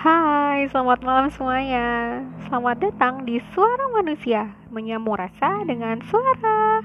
[0.00, 2.24] Hai, selamat malam semuanya.
[2.48, 6.80] Selamat datang di Suara Manusia, menyambung rasa dengan suara.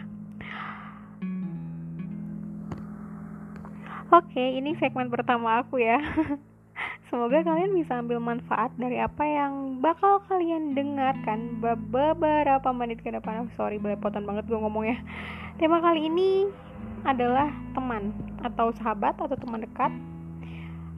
[4.12, 5.96] Oke, ini segmen pertama aku ya.
[7.07, 13.47] Semoga kalian bisa ambil manfaat dari apa yang bakal kalian dengarkan beberapa menit ke depan.
[13.47, 14.99] Oh, sorry, belepotan banget gue ngomongnya.
[15.56, 16.52] Tema kali ini
[17.07, 18.11] adalah teman
[18.43, 19.95] atau sahabat atau teman dekat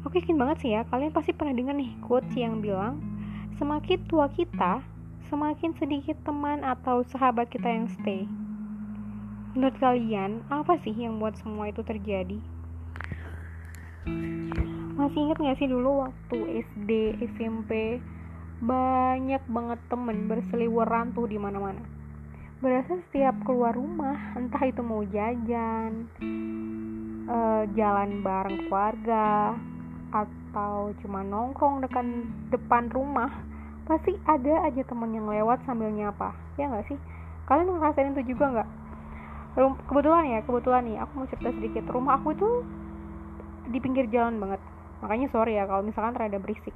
[0.08, 3.04] aku yakin banget sih ya kalian pasti pernah dengar nih quotes yang bilang
[3.60, 4.80] semakin tua kita
[5.28, 8.24] semakin sedikit teman atau sahabat kita yang stay.
[9.52, 12.40] Menurut kalian apa sih yang buat semua itu terjadi?
[14.96, 18.00] Masih ingat gak sih dulu waktu SD SMP
[18.64, 21.84] banyak banget temen berseliweran tuh di mana-mana.
[22.64, 26.08] Berasa setiap keluar rumah entah itu mau jajan
[27.28, 29.54] uh, jalan bareng keluarga
[30.12, 32.06] atau cuma nongkrong dekat
[32.54, 33.30] depan rumah
[33.88, 37.00] pasti ada aja temen yang lewat sambil nyapa ya nggak sih?
[37.48, 38.70] Kalian ngerasain itu juga nggak?
[39.88, 41.84] Kebetulan ya kebetulan nih aku mau cerita sedikit.
[41.88, 42.50] Rumah aku itu
[43.72, 44.62] di pinggir jalan banget.
[45.02, 46.76] Makanya sorry ya kalau misalkan terada berisik.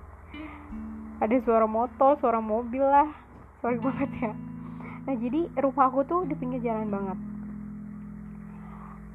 [1.21, 3.09] Ada suara motor suara mobil lah.
[3.59, 4.31] Sorry banget ya.
[5.05, 7.17] Nah jadi rumah aku tuh di pinggir jalan banget.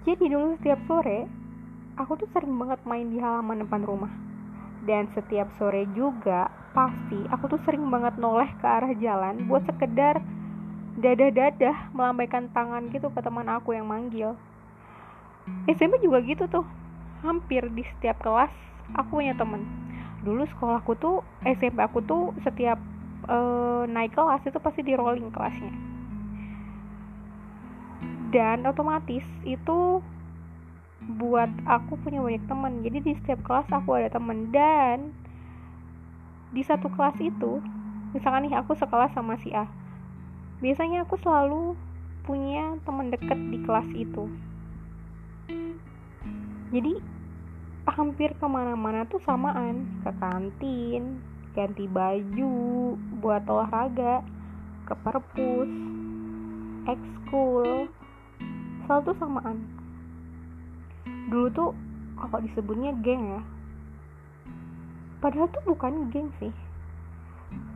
[0.07, 1.27] Jadi dulu setiap sore
[1.97, 4.13] aku tuh sering banget main di halaman depan rumah.
[4.85, 10.21] Dan setiap sore juga pasti aku tuh sering banget noleh ke arah jalan buat sekedar
[11.01, 14.37] dadah-dadah melambaikan tangan gitu ke teman aku yang manggil.
[15.67, 16.67] SMP juga gitu tuh.
[17.25, 18.53] Hampir di setiap kelas
[18.93, 19.65] aku punya temen.
[20.21, 22.77] Dulu sekolahku tuh SMP aku tuh setiap
[23.25, 25.73] uh, naik kelas itu pasti di rolling kelasnya.
[28.31, 30.05] Dan otomatis itu
[31.07, 32.83] buat aku punya banyak teman.
[32.83, 34.51] Jadi di setiap kelas aku ada teman.
[34.51, 35.15] Dan
[36.51, 37.63] di satu kelas itu
[38.11, 39.69] misalkan nih aku sekelas sama si A
[40.57, 41.77] biasanya aku selalu
[42.25, 44.25] punya teman deket di kelas itu.
[46.73, 46.99] Jadi
[47.87, 50.03] hampir ke mana-mana tuh samaan.
[50.03, 51.23] Ke kantin
[51.55, 52.53] ganti baju
[53.23, 54.21] buat olahraga
[54.85, 55.71] ke perpus
[56.85, 57.89] ekskul
[58.85, 59.76] selalu tuh samaan
[61.27, 61.71] dulu tuh
[62.17, 63.43] kalau disebutnya geng ya.
[65.21, 66.53] Padahal tuh bukan geng sih.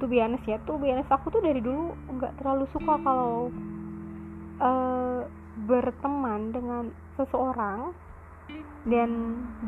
[0.00, 3.52] Tuh biasa ya tuh biasa aku tuh dari dulu nggak terlalu suka kalau
[4.58, 5.20] uh,
[5.68, 7.92] berteman dengan seseorang
[8.88, 9.10] dan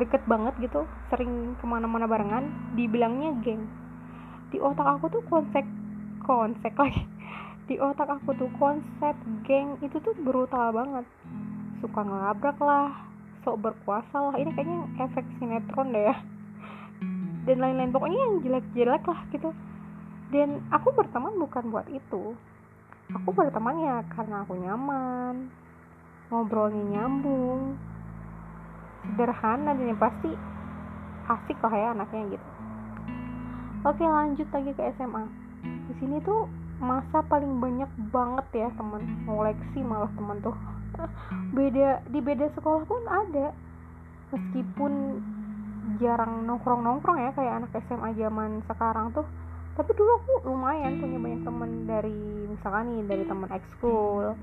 [0.00, 3.68] deket banget gitu sering ke mana-mana barengan dibilangnya geng.
[4.50, 5.64] Di otak aku tuh konsep
[6.24, 7.04] konsep lagi.
[7.70, 9.14] Di otak aku tuh konsep
[9.46, 11.06] geng itu tuh brutal banget.
[11.78, 13.11] Suka ngelabrak lah
[13.42, 14.36] sok berkuasa lah.
[14.38, 16.16] Ini kayaknya efek sinetron deh ya.
[17.46, 17.90] Dan lain-lain.
[17.90, 19.50] Pokoknya yang jelek-jelek lah gitu.
[20.32, 22.34] Dan aku berteman bukan buat itu.
[23.12, 25.50] Aku berteman ya karena aku nyaman.
[26.30, 27.76] Ngobrolnya nyambung.
[29.02, 30.30] Sederhana dan yang pasti
[31.26, 32.48] asik lah ya anaknya gitu.
[33.82, 35.26] Oke lanjut lagi ke SMA
[35.90, 36.46] di sini tuh
[36.82, 40.56] masa paling banyak banget ya teman koleksi malah teman tuh.
[41.56, 43.54] Beda di beda sekolah pun ada.
[44.34, 44.92] Meskipun
[46.02, 49.24] jarang nongkrong nongkrong ya kayak anak SMA zaman sekarang tuh.
[49.78, 54.36] Tapi dulu aku lumayan punya banyak temen dari misalkan nih dari teman ekskul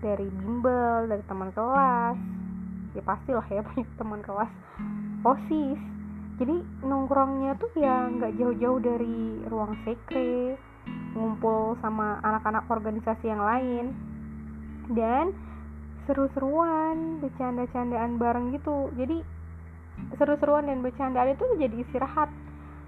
[0.00, 2.16] dari bimbel dari teman kelas.
[2.94, 4.52] Ya pastilah ya banyak teman kelas.
[5.26, 5.80] Osis.
[6.36, 10.60] Jadi nongkrongnya tuh ya nggak jauh-jauh dari ruang sekre
[11.16, 13.96] ngumpul sama anak-anak organisasi yang lain.
[14.92, 15.34] Dan
[16.06, 18.92] seru-seruan bercanda-candaan bareng gitu.
[18.94, 19.24] Jadi
[20.20, 22.30] seru-seruan dan bercandaan itu jadi istirahat.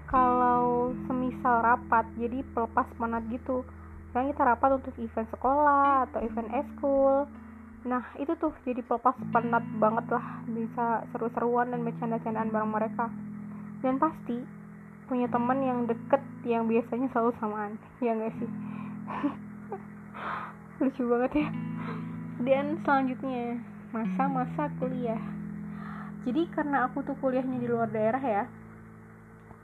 [0.09, 3.67] Kalau semisal rapat jadi pelepas penat gitu.
[4.09, 7.15] Kan kita rapat untuk event sekolah atau event eskul.
[7.85, 10.41] Nah itu tuh jadi pelepas penat banget lah.
[10.49, 13.05] Bisa seru-seruan dan bercanda-candaan bareng mereka.
[13.85, 14.39] Dan pasti
[15.05, 17.75] punya teman yang deket yang biasanya selalu samaan.
[17.99, 18.49] Ya gak sih?
[20.83, 21.47] Lucu banget ya.
[22.39, 23.59] Dan selanjutnya
[23.91, 25.19] masa-masa kuliah.
[26.23, 28.43] Jadi karena aku tuh kuliahnya di luar daerah ya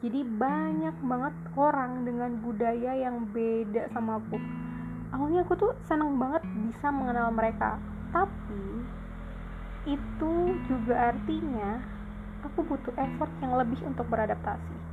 [0.05, 4.37] jadi banyak banget orang dengan budaya yang beda sama aku.
[5.09, 7.81] Awalnya aku tuh seneng banget bisa mengenal mereka
[8.13, 8.63] tapi
[9.89, 10.33] itu
[10.71, 11.83] juga artinya
[12.45, 14.84] aku butuh effort yang lebih untuk beradaptasi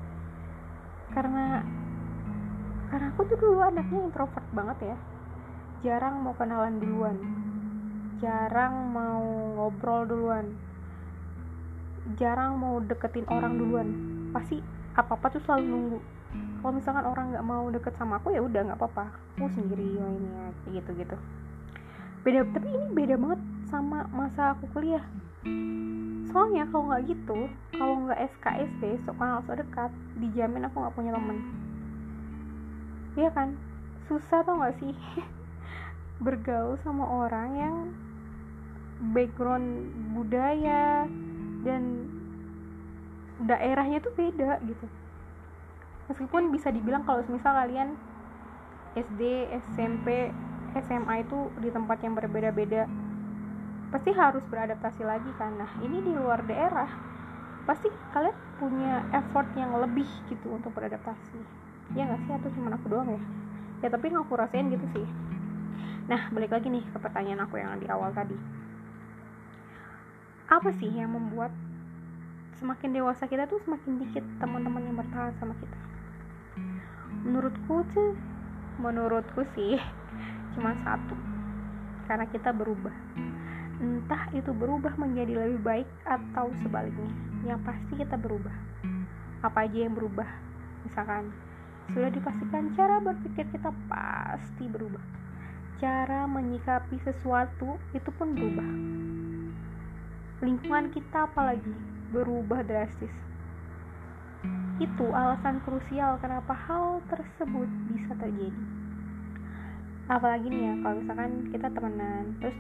[1.13, 1.65] karena
[2.93, 4.97] karena aku tuh dulu anaknya introvert banget ya.
[5.83, 7.17] Jarang mau kenalan duluan.
[8.21, 9.25] Jarang mau
[9.57, 10.47] ngobrol duluan.
[12.21, 13.89] Jarang mau deketin orang duluan.
[14.37, 14.61] Pasti
[14.93, 15.99] apa apa tuh selalu nunggu.
[16.61, 19.13] Kalau misalkan orang nggak mau deket sama aku ya udah nggak apa-apa.
[19.41, 21.17] Aku sendiri mainnya kayak gitu gitu
[22.23, 25.03] beda tapi ini beda banget sama masa aku kuliah.
[26.31, 27.51] Soalnya kalau nggak gitu
[27.83, 29.91] kalau nggak SKSD sok kenal sok dekat
[30.23, 31.39] dijamin aku nggak punya temen.
[33.19, 33.59] Iya kan?
[34.07, 34.95] Susah tau gak sih?
[36.25, 37.77] Bergaul sama orang yang
[39.11, 41.11] background budaya
[41.67, 42.07] dan
[43.43, 44.87] daerahnya tuh beda gitu.
[46.07, 47.99] Meskipun bisa dibilang kalau misal kalian
[48.95, 50.31] SD, SMP,
[50.79, 52.87] SMA itu di tempat yang berbeda-beda
[53.91, 55.59] pasti harus beradaptasi lagi kan.
[55.59, 56.89] Nah ini di luar daerah
[57.63, 61.39] pasti kalian punya effort yang lebih gitu untuk beradaptasi.
[61.95, 62.33] Ya nggak sih?
[62.35, 63.23] Atau cuma aku doang ya?
[63.87, 65.07] Ya tapi nggak aku rasain gitu sih.
[66.11, 68.35] Nah balik lagi nih ke pertanyaan aku yang di awal tadi.
[70.51, 71.55] Apa sih yang membuat
[72.59, 75.79] semakin dewasa kita tuh semakin dikit teman-teman yang bertahan sama kita?
[77.23, 78.13] Menurutku tuh
[78.83, 79.79] menurutku sih
[80.59, 81.15] cuma satu.
[82.11, 82.93] Karena kita berubah.
[83.83, 88.55] Entah itu berubah menjadi lebih baik atau sebaliknya yang pasti kita berubah.
[89.43, 90.27] Apa aja yang berubah?
[90.87, 91.35] Misalkan
[91.91, 95.03] sudah dipastikan cara berpikir kita pasti berubah.
[95.83, 98.71] Cara menyikapi sesuatu itu pun berubah.
[100.47, 101.75] Lingkungan kita apalagi
[102.15, 103.11] berubah drastis.
[104.79, 108.63] Itu alasan krusial kenapa hal tersebut bisa terjadi.
[110.07, 112.57] Apalagi nih ya kalau misalkan kita temenan terus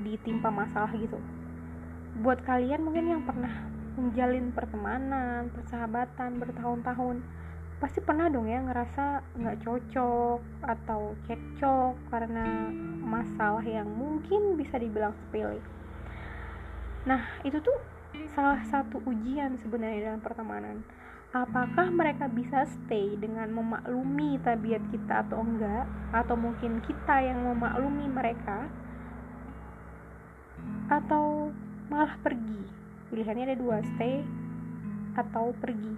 [0.00, 1.20] ditimpa masalah gitu.
[2.24, 7.24] Buat kalian mungkin yang pernah menjalin pertemanan persahabatan bertahun-tahun
[7.76, 12.72] pasti pernah dong ya ngerasa nggak cocok atau cekcok karena
[13.04, 15.60] masalah yang mungkin bisa dibilang sepele.
[17.04, 17.76] Nah, itu tuh
[18.32, 20.80] salah satu ujian sebenarnya dalam pertemanan.
[21.36, 25.84] Apakah mereka bisa stay dengan memaklumi tabiat kita atau enggak?
[26.16, 28.72] Atau mungkin kita yang memaklumi mereka?
[30.88, 31.52] Atau
[31.92, 32.85] malah pergi?
[33.10, 34.26] Pilihannya ada dua, stay
[35.16, 35.94] atau pergi.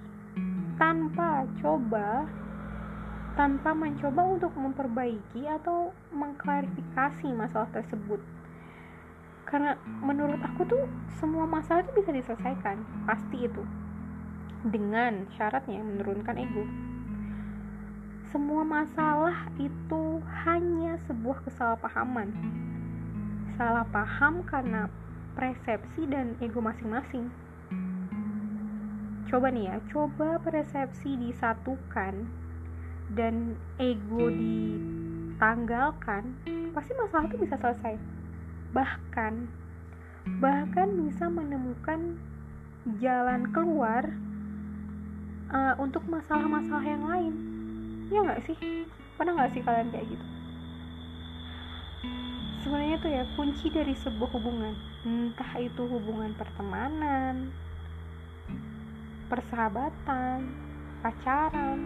[0.78, 2.28] Tanpa coba
[3.38, 8.19] tanpa mencoba untuk memperbaiki atau mengklarifikasi masalah tersebut.
[9.46, 10.84] Karena menurut aku tuh
[11.22, 13.62] semua masalah itu bisa diselesaikan pasti itu.
[14.66, 16.66] Dengan syaratnya menurunkan ego.
[18.34, 22.34] Semua masalah itu hanya sebuah kesalahpahaman.
[23.55, 24.90] Salah paham karena
[25.38, 27.31] persepsi dan ego masing-masing.
[29.31, 32.26] Coba nih ya coba persepsi disatukan
[33.14, 36.35] dan ego ditanggalkan
[36.75, 37.94] pasti masalah itu bisa selesai.
[38.75, 39.46] Bahkan
[40.43, 42.19] bahkan bisa menemukan
[42.99, 44.11] jalan keluar
[45.55, 47.34] uh, untuk masalah-masalah yang lain.
[48.11, 48.58] Ya nggak sih?
[49.14, 50.26] Pernah nggak sih kalian kayak gitu?
[52.67, 57.54] Sebenarnya tuh ya kunci dari sebuah hubungan entah itu hubungan pertemanan
[59.28, 60.48] persahabatan
[61.04, 61.78] pacaran.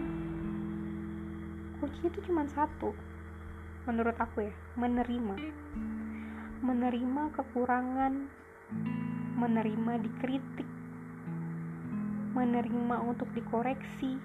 [1.77, 2.95] Kunci itu cuma satu
[3.85, 5.35] menurut aku ya menerima.
[6.63, 8.31] Menerima kekurangan
[9.37, 10.69] menerima dikritik
[12.33, 14.17] menerima untuk dikoreksi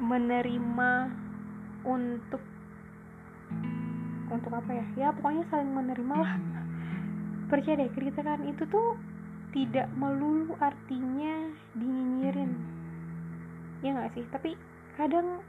[0.00, 0.92] menerima
[1.86, 2.49] untuk
[4.30, 4.86] untuk apa ya?
[4.96, 6.34] Ya pokoknya saling menerima lah.
[7.50, 8.96] Percaya deh kritikan itu tuh
[9.50, 12.52] tidak melulu artinya dinyinyirin.
[13.82, 14.24] Ya nggak sih?
[14.30, 14.54] Tapi
[14.94, 15.42] kadang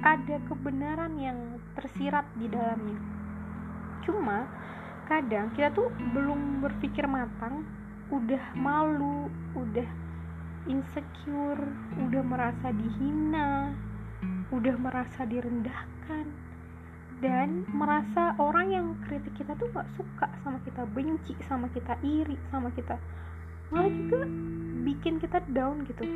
[0.00, 1.38] ada kebenaran yang
[1.76, 2.98] tersirat di dalamnya.
[4.08, 4.48] Cuma
[5.08, 7.64] kadang kita tuh belum berpikir matang
[8.08, 9.88] udah malu udah
[10.68, 11.64] insecure
[11.96, 13.72] udah merasa dihina
[14.52, 16.47] udah merasa direndahkan
[17.18, 22.38] dan merasa orang yang kritik kita tuh gak suka sama kita benci sama kita iri
[22.54, 22.94] sama kita.
[23.74, 24.22] Malah juga
[24.86, 26.06] bikin kita down gitu.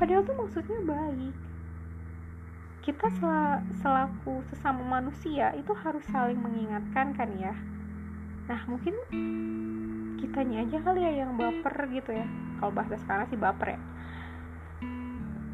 [0.00, 1.36] Padahal tuh maksudnya baik.
[2.80, 7.52] Kita sel selaku sesama manusia itu harus saling mengingatkan kan ya.
[8.48, 8.96] Nah mungkin
[10.16, 12.24] kitanya aja kali ya yang baper gitu ya.
[12.56, 13.80] Kalau bahasa sekarang sih baper ya.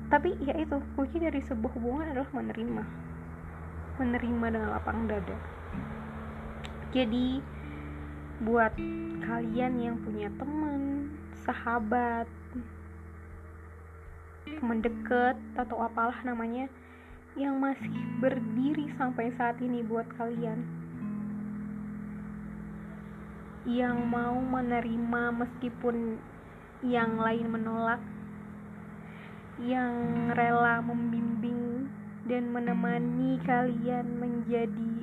[0.07, 3.05] Tapi ya itu kunci dari sebuah hubungan adalah menerima
[3.97, 5.38] menerima dengan lapang dada.
[6.93, 7.41] Jadi
[8.45, 8.76] buat
[9.25, 11.09] kalian yang punya teman
[11.49, 12.29] sahabat
[14.45, 16.69] teman deket atau apalah namanya
[17.37, 20.65] yang masih berdiri sampai saat ini buat kalian
[23.67, 26.21] yang mau menerima meskipun
[26.85, 27.99] yang lain menolak
[29.65, 31.55] yang rela membimbing
[32.26, 34.95] dan menemani kalian menjadi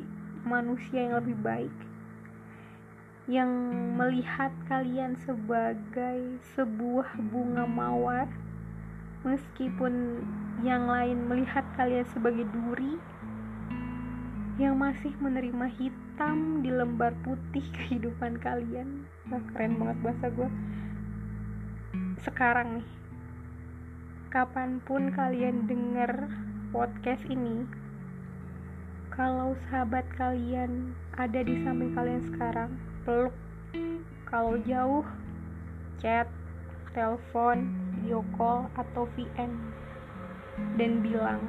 [0.44, 1.78] manusia yang lebih baik.
[3.32, 3.52] Yang
[3.96, 8.28] melihat kalian sebagai sebuah bunga mawar
[9.24, 10.20] meskipun
[10.68, 13.00] yang lain melihat kalian sebagai duri
[14.60, 19.08] yang masih menerima hitam di lembar putih kehidupan kalian.
[19.32, 20.50] Nah, keren banget bahasa gue
[22.24, 22.90] sekarang nih
[24.32, 26.32] kapan pun kalian denger
[26.74, 27.70] podcast ini.
[29.14, 32.74] Kalau sahabat kalian ada di samping kalian sekarang
[33.06, 33.30] peluk.
[34.26, 35.06] Kalau jauh
[36.02, 36.26] chat
[36.98, 39.54] telepon video call atau VN
[40.82, 41.46] dan bilang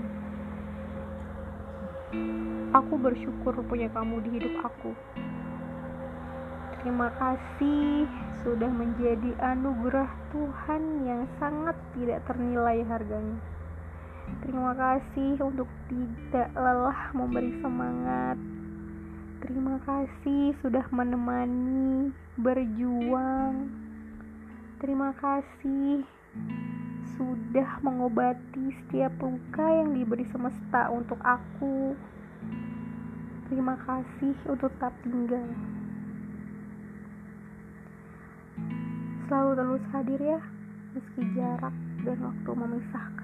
[2.76, 4.93] aku bersyukur punya kamu di hidup aku.
[6.85, 8.04] Terima kasih
[8.45, 13.53] sudah menjadi anugerah Tuhan yang sangat tidak ternilai harganya
[14.45, 18.37] terima kasih untuk tidak lelah memberi semangat
[19.45, 22.09] Terima kasih sudah menemani
[22.40, 23.69] berjuang.
[24.81, 26.00] Terima kasih
[27.12, 31.93] sudah mengobati setiap luka yang diberi semesta untuk aku.
[33.52, 35.45] Terima kasih untuk tetap tinggal.
[39.28, 40.40] Selalu terus hadir ya,
[40.97, 43.24] meski jarak dan waktu memisahkan.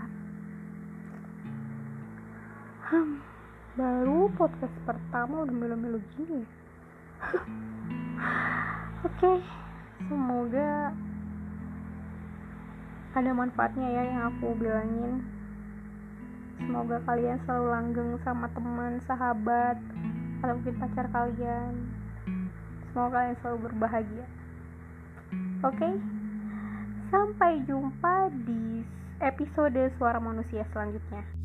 [3.78, 6.42] Baru podcast pertama udah melo-melo gini
[9.06, 9.38] oke okay,
[10.10, 10.90] semoga
[13.14, 15.22] ada manfaatnya ya yang aku bilangin.
[16.58, 19.78] Semoga kalian selalu langgeng sama teman sahabat
[20.42, 21.74] atau mungkin pacar kalian.
[22.90, 24.26] Semoga kalian selalu berbahagia.
[25.62, 25.94] Oke okay?
[27.14, 28.82] sampai jumpa di
[29.22, 31.39] episode suara manusia selanjutnya